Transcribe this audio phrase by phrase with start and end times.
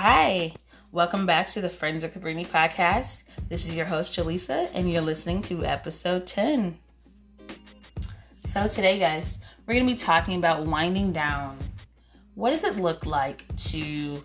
[0.00, 0.52] Hi,
[0.92, 3.24] welcome back to the Friends of Cabrini podcast.
[3.48, 6.78] This is your host, Jaleesa, and you're listening to episode 10.
[8.46, 11.58] So, today, guys, we're going to be talking about winding down.
[12.36, 14.22] What does it look like to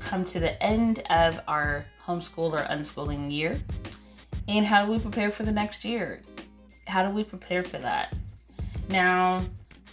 [0.00, 3.60] come to the end of our homeschool or unschooling year?
[4.48, 6.22] And how do we prepare for the next year?
[6.86, 8.16] How do we prepare for that?
[8.88, 9.44] Now,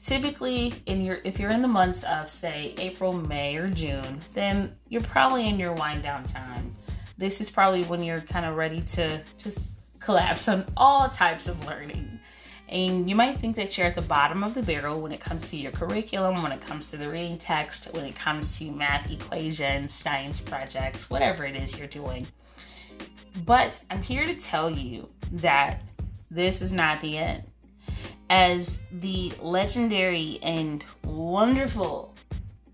[0.03, 4.75] typically in your if you're in the months of say April, May, or June, then
[4.89, 6.75] you're probably in your wind down time.
[7.17, 11.65] This is probably when you're kind of ready to just collapse on all types of
[11.65, 12.19] learning.
[12.67, 15.49] And you might think that you're at the bottom of the barrel when it comes
[15.51, 19.11] to your curriculum, when it comes to the reading text, when it comes to math
[19.11, 22.25] equations, science projects, whatever it is you're doing.
[23.45, 25.81] But I'm here to tell you that
[26.31, 27.43] this is not the end
[28.33, 32.15] as the legendary and wonderful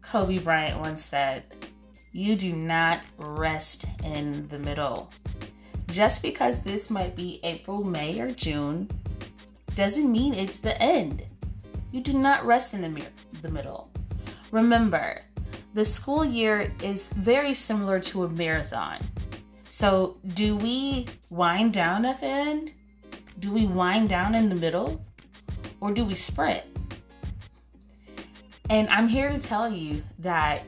[0.01, 1.43] Kobe Bryant once said,
[2.13, 5.11] you do not rest in the middle.
[5.87, 8.89] Just because this might be April, May, or June
[9.75, 11.25] doesn't mean it's the end.
[11.91, 13.05] You do not rest in the,
[13.41, 13.91] the middle.
[14.51, 15.23] Remember,
[15.73, 18.99] the school year is very similar to a marathon.
[19.67, 22.71] So, do we wind down at the end?
[23.39, 25.03] Do we wind down in the middle?
[25.81, 26.63] Or do we sprint?
[28.69, 30.63] And I'm here to tell you that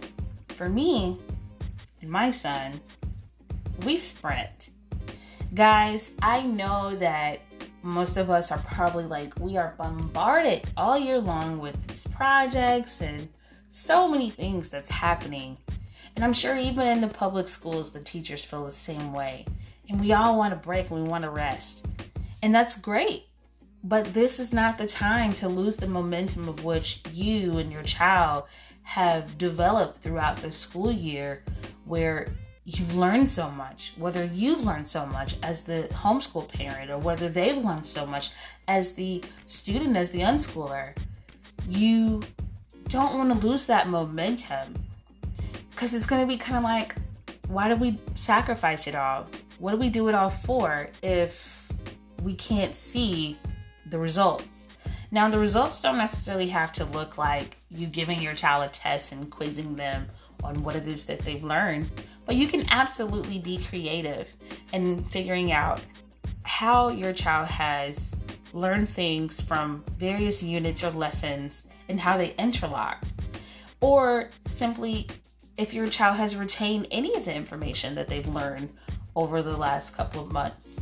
[0.49, 1.17] for me
[2.01, 2.79] and my son,
[3.85, 4.71] we sprint.
[5.53, 7.41] Guys, I know that
[7.83, 13.01] most of us are probably like, we are bombarded all year long with these projects
[13.01, 13.27] and
[13.69, 15.57] so many things that's happening.
[16.15, 19.45] And I'm sure even in the public schools, the teachers feel the same way.
[19.89, 21.85] And we all want a break and we want to rest.
[22.43, 23.25] And that's great.
[23.83, 27.83] But this is not the time to lose the momentum of which you and your
[27.83, 28.43] child
[28.83, 31.43] have developed throughout the school year,
[31.85, 32.27] where
[32.63, 37.27] you've learned so much, whether you've learned so much as the homeschool parent or whether
[37.27, 38.31] they've learned so much
[38.67, 40.95] as the student, as the unschooler.
[41.67, 42.21] You
[42.87, 44.75] don't want to lose that momentum
[45.71, 46.95] because it's going to be kind of like,
[47.47, 49.25] why do we sacrifice it all?
[49.57, 51.67] What do we do it all for if
[52.21, 53.37] we can't see
[53.91, 54.67] the results.
[55.11, 59.11] Now, the results don't necessarily have to look like you giving your child a test
[59.11, 60.07] and quizzing them
[60.43, 61.91] on what it is that they've learned,
[62.25, 64.33] but you can absolutely be creative
[64.73, 65.83] in figuring out
[66.43, 68.15] how your child has
[68.53, 73.03] learned things from various units or lessons and how they interlock.
[73.81, 75.07] Or simply
[75.57, 78.69] if your child has retained any of the information that they've learned
[79.15, 80.77] over the last couple of months.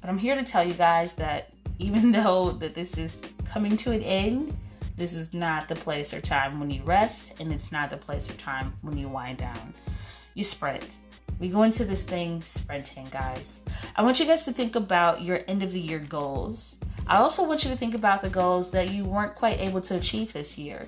[0.00, 3.92] But I'm here to tell you guys that even though that this is coming to
[3.92, 4.56] an end,
[4.96, 8.30] this is not the place or time when you rest, and it's not the place
[8.30, 9.74] or time when you wind down.
[10.34, 10.98] You sprint.
[11.38, 13.60] We go into this thing sprinting, guys.
[13.96, 16.78] I want you guys to think about your end of the year goals.
[17.06, 19.96] I also want you to think about the goals that you weren't quite able to
[19.96, 20.86] achieve this year.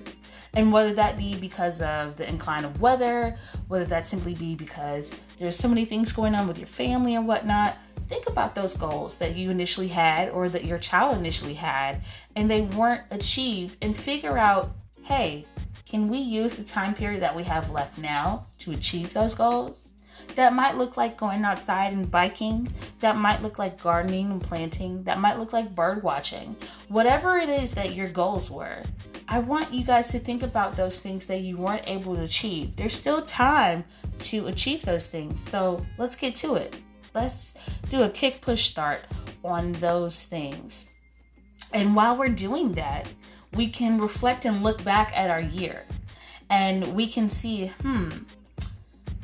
[0.53, 3.35] And whether that be because of the incline of weather,
[3.67, 7.27] whether that simply be because there's so many things going on with your family and
[7.27, 12.01] whatnot, think about those goals that you initially had or that your child initially had
[12.35, 14.71] and they weren't achieved and figure out
[15.03, 15.45] hey,
[15.85, 19.91] can we use the time period that we have left now to achieve those goals?
[20.33, 22.67] That might look like going outside and biking.
[23.01, 25.03] That might look like gardening and planting.
[25.03, 26.55] That might look like bird watching.
[26.87, 28.81] Whatever it is that your goals were,
[29.27, 32.75] I want you guys to think about those things that you weren't able to achieve.
[32.75, 33.83] There's still time
[34.19, 35.39] to achieve those things.
[35.39, 36.75] So let's get to it
[37.15, 37.53] let's
[37.89, 39.01] do a kick push start
[39.43, 40.91] on those things.
[41.73, 43.11] And while we're doing that,
[43.53, 45.85] we can reflect and look back at our year
[46.49, 48.09] and we can see, hmm,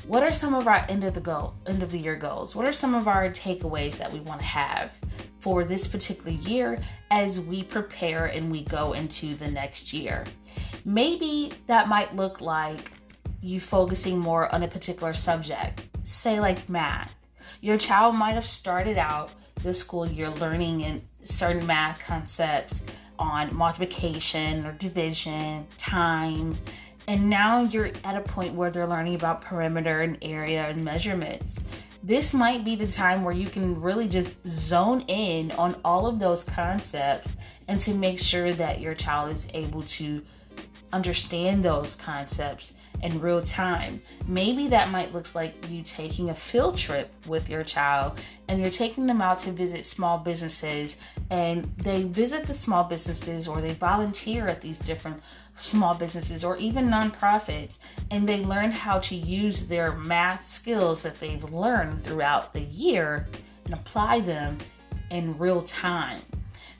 [0.07, 2.56] what are some of our end of the goal, end of the year goals?
[2.56, 4.94] What are some of our takeaways that we want to have
[5.40, 6.80] for this particular year
[7.12, 10.25] as we prepare and we go into the next year?
[10.86, 12.92] Maybe that might look like
[13.42, 17.20] you focusing more on a particular subject, say like math
[17.62, 19.32] your child might have started out
[19.64, 22.82] the school year learning in certain math concepts
[23.20, 26.58] on multiplication or division, time,
[27.08, 31.60] and now you're at a point where they're learning about perimeter and area and measurements.
[32.04, 36.20] This might be the time where you can really just zone in on all of
[36.20, 37.36] those concepts
[37.68, 40.24] and to make sure that your child is able to
[40.94, 44.02] understand those concepts in real time.
[44.28, 48.70] Maybe that might look like you taking a field trip with your child and you're
[48.70, 50.98] taking them out to visit small businesses
[51.30, 55.22] and they visit the small businesses or they volunteer at these different
[55.60, 57.78] small businesses or even nonprofits
[58.10, 63.28] and they learn how to use their math skills that they've learned throughout the year
[63.66, 64.58] and apply them
[65.12, 66.20] in real time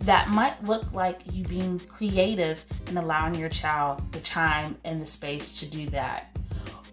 [0.02, 5.06] that might look like you being creative and allowing your child the time and the
[5.06, 6.36] space to do that.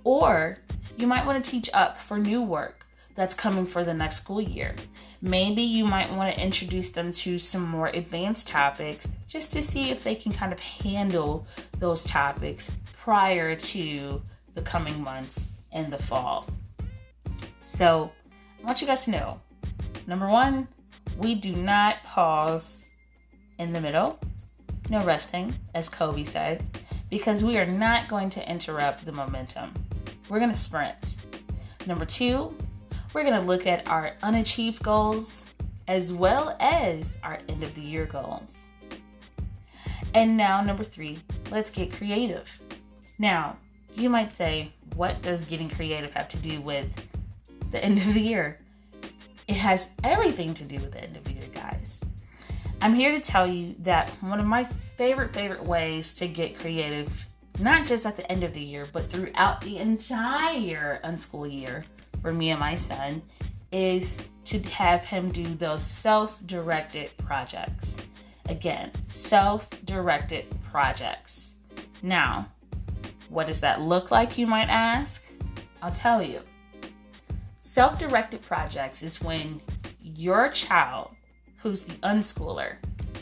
[0.04, 0.58] Or
[0.96, 4.40] you might want to teach up for new work that's coming for the next school
[4.40, 4.74] year.
[5.22, 9.90] Maybe you might want to introduce them to some more advanced topics just to see
[9.90, 11.46] if they can kind of handle
[11.78, 14.22] those topics prior to
[14.54, 16.46] the coming months in the fall.
[17.62, 18.12] So,
[18.62, 19.40] I want you guys to know
[20.06, 20.68] number one,
[21.16, 22.87] we do not pause
[23.58, 24.18] in the middle,
[24.90, 26.64] no resting, as Kobe said,
[27.10, 29.72] because we are not going to interrupt the momentum.
[30.28, 31.16] We're going to sprint.
[31.86, 32.54] Number two,
[33.12, 35.46] we're going to look at our unachieved goals
[35.88, 38.66] as well as our end of the year goals.
[40.14, 41.18] And now, number three,
[41.50, 42.60] let's get creative.
[43.18, 43.56] Now,
[43.94, 46.88] you might say, what does getting creative have to do with
[47.70, 48.58] the end of the year?
[49.48, 52.00] It has everything to do with the end of the year, guys.
[52.80, 57.26] I'm here to tell you that one of my favorite, favorite ways to get creative,
[57.58, 61.84] not just at the end of the year, but throughout the entire unschool year
[62.22, 63.20] for me and my son,
[63.72, 67.96] is to have him do those self directed projects.
[68.48, 71.54] Again, self directed projects.
[72.02, 72.48] Now,
[73.28, 75.24] what does that look like, you might ask?
[75.82, 76.40] I'll tell you.
[77.58, 79.60] Self directed projects is when
[80.00, 81.10] your child
[81.58, 82.76] who's the unschooler,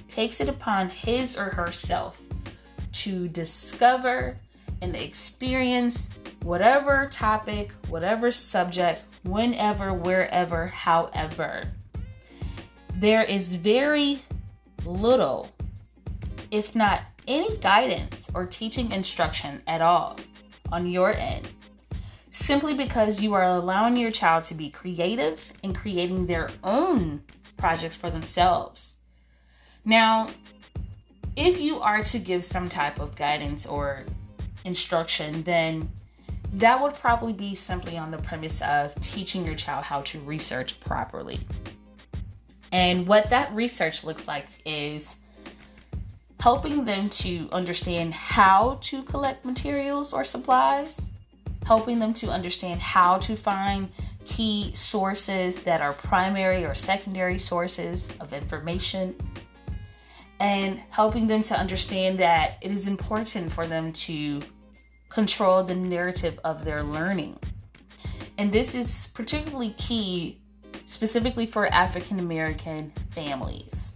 [0.09, 2.21] takes it upon his or herself
[2.93, 4.37] to discover
[4.83, 6.09] and experience
[6.43, 11.65] whatever topic, whatever subject, whenever, wherever, however.
[12.95, 14.23] There is very
[14.85, 15.51] little,
[16.51, 20.19] if not any guidance or teaching instruction at all
[20.73, 21.51] on your end,
[22.31, 27.23] simply because you are allowing your child to be creative and creating their own
[27.57, 28.97] projects for themselves.
[29.85, 30.29] Now,
[31.37, 34.05] if you are to give some type of guidance or
[34.65, 35.91] instruction, then
[36.55, 40.81] that would probably be simply on the premise of teaching your child how to research
[40.81, 41.39] properly.
[42.73, 45.17] And what that research looks like is
[46.41, 51.11] helping them to understand how to collect materials or supplies,
[51.65, 53.89] helping them to understand how to find
[54.27, 59.15] key sources that are primary or secondary sources of information
[60.41, 64.43] and helping them to understand that it is important for them to
[65.09, 67.39] control the narrative of their learning.
[68.37, 70.41] And this is particularly key
[70.85, 73.95] specifically for African American families.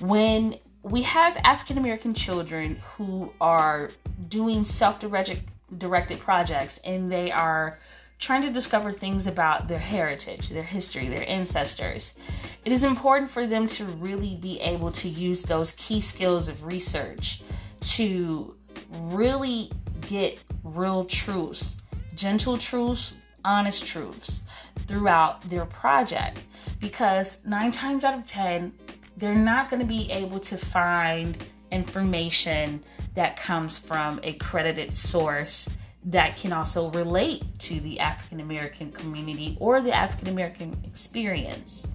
[0.00, 3.90] When we have African American children who are
[4.28, 7.78] doing self directed projects and they are
[8.18, 12.18] trying to discover things about their heritage, their history, their ancestors.
[12.64, 16.64] It is important for them to really be able to use those key skills of
[16.64, 17.42] research
[17.80, 18.56] to
[18.90, 19.70] really
[20.02, 21.78] get real truths,
[22.14, 23.14] gentle truths,
[23.44, 24.42] honest truths
[24.86, 26.42] throughout their project.
[26.80, 28.72] Because nine times out of 10,
[29.16, 31.36] they're not going to be able to find
[31.70, 32.82] information
[33.14, 35.68] that comes from a credited source
[36.06, 41.88] that can also relate to the African American community or the African American experience.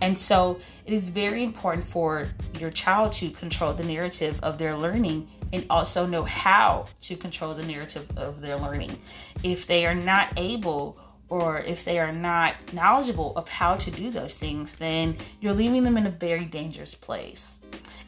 [0.00, 4.76] And so it is very important for your child to control the narrative of their
[4.76, 8.96] learning and also know how to control the narrative of their learning.
[9.42, 14.10] If they are not able or if they are not knowledgeable of how to do
[14.10, 17.58] those things, then you're leaving them in a very dangerous place.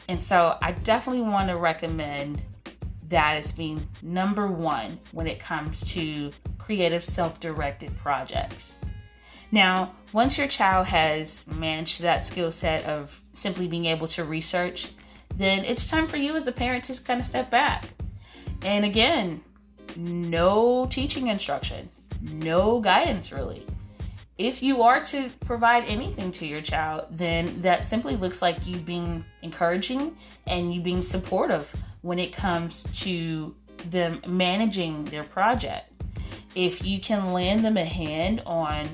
[0.07, 2.41] And so I definitely want to recommend
[3.11, 8.77] that as being number one when it comes to creative self directed projects.
[9.51, 14.91] Now, once your child has managed that skill set of simply being able to research,
[15.35, 17.85] then it's time for you as the parent to kind of step back.
[18.63, 19.41] And again,
[19.97, 21.89] no teaching instruction,
[22.21, 23.65] no guidance really.
[24.37, 28.77] If you are to provide anything to your child, then that simply looks like you
[28.77, 30.15] being encouraging
[30.47, 33.55] and you being supportive when it comes to
[33.89, 35.91] them managing their project.
[36.55, 38.85] If you can lend them a hand on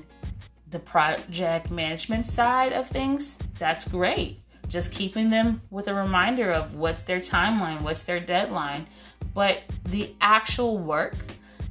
[0.70, 4.40] the project management side of things, that's great.
[4.68, 8.86] Just keeping them with a reminder of what's their timeline, what's their deadline.
[9.34, 11.16] but the actual work,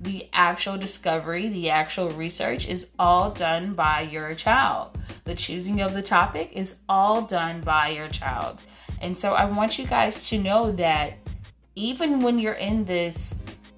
[0.01, 4.97] the actual discovery, the actual research is all done by your child.
[5.25, 8.63] The choosing of the topic is all done by your child.
[9.01, 11.19] And so I want you guys to know that
[11.77, 13.37] even when you're in this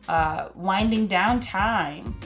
[0.08, 2.18] uh, winding down time,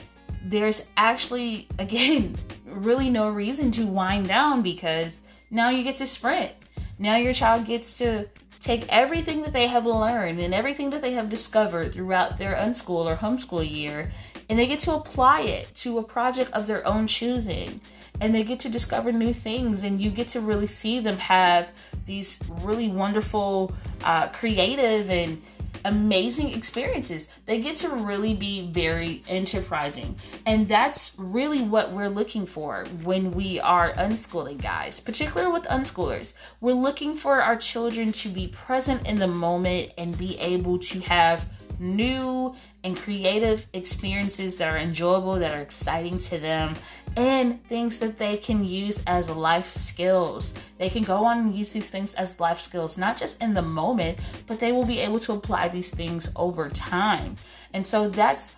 [0.45, 6.53] there's actually, again, really no reason to wind down because now you get to sprint.
[6.99, 11.11] Now your child gets to take everything that they have learned and everything that they
[11.11, 14.09] have discovered throughout their unschool or homeschool year
[14.49, 17.81] and they get to apply it to a project of their own choosing
[18.21, 21.71] and they get to discover new things and you get to really see them have
[22.05, 23.75] these really wonderful
[24.05, 25.41] uh, creative and
[25.85, 27.27] amazing experiences.
[27.45, 30.15] They get to really be very enterprising.
[30.45, 36.33] And that's really what we're looking for when we are unschooling guys, particularly with unschoolers.
[36.61, 40.99] We're looking for our children to be present in the moment and be able to
[41.01, 41.45] have
[41.83, 46.75] new and creative experiences that are enjoyable, that are exciting to them,
[47.15, 50.53] and things that they can use as life skills.
[50.79, 53.61] They can go on and use these things as life skills, not just in the
[53.61, 57.35] moment, but they will be able to apply these things over time.
[57.73, 58.49] And so that's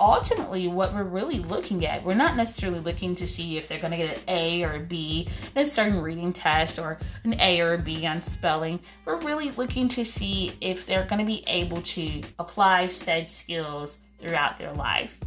[0.00, 2.02] ultimately what we're really looking at.
[2.02, 4.80] We're not necessarily looking to see if they're going to get an A or a
[4.80, 8.80] B in a certain reading test or an A or a B on spelling.
[9.04, 13.98] We're really looking to see if they're going to be able to apply said skills
[14.18, 15.18] throughout their life.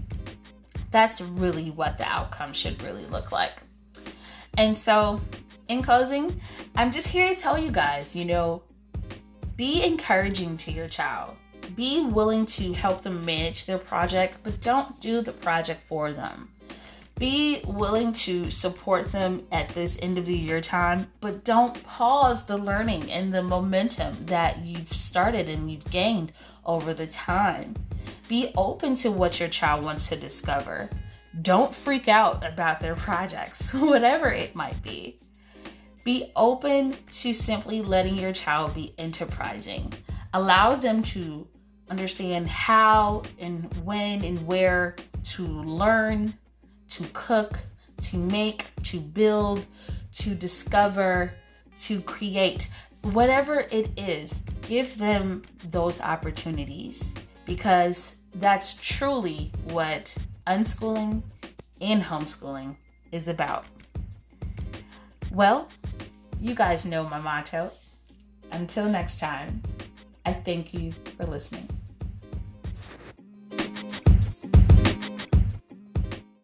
[0.92, 3.62] That's really what the outcome should really look like.
[4.58, 5.22] And so,
[5.68, 6.40] in closing,
[6.76, 8.64] I'm just here to tell you guys, you know,
[9.56, 11.36] be encouraging to your child
[11.76, 16.50] be willing to help them manage their project, but don't do the project for them.
[17.20, 22.46] Be willing to support them at this end of the year time, but don't pause
[22.46, 26.32] the learning and the momentum that you've started and you've gained
[26.66, 27.76] over the time.
[28.28, 30.90] Be open to what your child wants to discover.
[31.42, 35.18] Don't freak out about their projects, whatever it might be.
[36.04, 39.94] Be open to simply letting your child be enterprising.
[40.34, 41.48] Allow them to
[41.94, 46.34] understand how and when and where to learn,
[46.90, 47.60] to cook,
[48.02, 49.64] to make, to build,
[50.14, 51.32] to discover,
[51.82, 52.68] to create.
[53.12, 57.14] Whatever it is, give them those opportunities
[57.46, 61.22] because that's truly what unschooling
[61.80, 62.76] and homeschooling
[63.12, 63.66] is about.
[65.32, 65.68] Well,
[66.42, 67.70] you guys know my motto.
[68.52, 69.62] Until next time.
[70.26, 71.68] I thank you for listening.